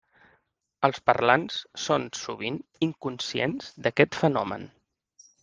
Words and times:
Els 0.87 1.01
parlants 1.09 1.59
són 1.83 2.07
sovint 2.21 2.57
inconscients 2.89 3.71
d'aquest 3.87 4.19
fenomen. 4.25 4.69